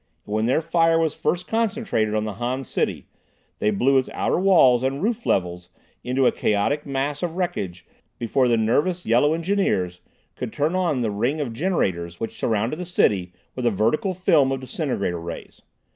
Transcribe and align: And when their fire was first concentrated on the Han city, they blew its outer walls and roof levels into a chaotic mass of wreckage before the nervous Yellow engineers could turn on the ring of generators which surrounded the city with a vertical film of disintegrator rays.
And 0.25 0.33
when 0.33 0.45
their 0.47 0.63
fire 0.63 0.97
was 0.97 1.13
first 1.13 1.47
concentrated 1.47 2.15
on 2.15 2.23
the 2.23 2.33
Han 2.33 2.63
city, 2.63 3.05
they 3.59 3.69
blew 3.69 3.99
its 3.99 4.09
outer 4.15 4.39
walls 4.39 4.81
and 4.81 5.03
roof 5.03 5.27
levels 5.27 5.69
into 6.03 6.25
a 6.25 6.31
chaotic 6.31 6.87
mass 6.87 7.21
of 7.21 7.35
wreckage 7.35 7.85
before 8.17 8.47
the 8.47 8.57
nervous 8.57 9.05
Yellow 9.05 9.35
engineers 9.35 9.99
could 10.35 10.51
turn 10.51 10.73
on 10.73 11.01
the 11.01 11.11
ring 11.11 11.39
of 11.39 11.53
generators 11.53 12.19
which 12.19 12.39
surrounded 12.39 12.77
the 12.77 12.85
city 12.87 13.31
with 13.53 13.67
a 13.67 13.69
vertical 13.69 14.15
film 14.15 14.51
of 14.51 14.61
disintegrator 14.61 15.19
rays. 15.19 15.61